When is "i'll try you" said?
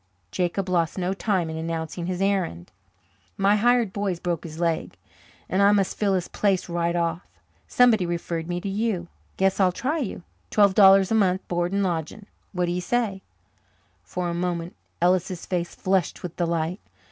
9.59-10.23